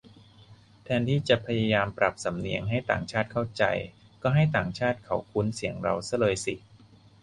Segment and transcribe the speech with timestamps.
[0.83, 3.63] แทนที่จะพยายามปรับสำเนียงให้ต่างชาติเข้าใจ
[4.23, 6.55] ก็ให้ต่างชาติเขาคุ้นเสียงเราซะเลยสิ